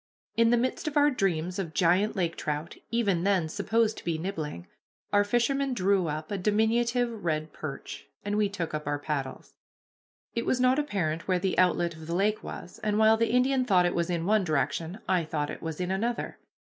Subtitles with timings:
[0.35, 4.17] In the midst of our dreams of giant lake trout, even then supposed to be
[4.17, 4.65] nibbling,
[5.13, 9.53] our fisherman drew up a diminutive red perch, and we took up our paddles.
[10.33, 13.63] It was not apparent where the outlet of the lake was, and while the Indian
[13.63, 16.39] thought it was in one direction, I thought it was in another.